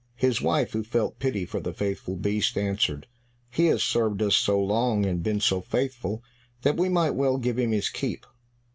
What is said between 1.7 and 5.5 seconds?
faithful beast, answered, "He has served us so long, and been